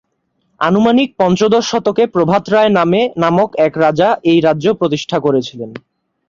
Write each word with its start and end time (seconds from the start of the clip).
আনুমানিক 0.61 1.09
পঞ্চদশ 1.19 1.63
শতকে 1.71 2.03
প্রভাত 2.07 2.43
রায় 2.49 2.71
নামক 3.17 3.49
এক 3.67 3.73
রাজা 3.77 4.09
এই 4.23 4.39
রাজ্য 4.41 4.67
প্রতিষ্ঠা 4.73 5.17
করেছিলেন। 5.19 5.69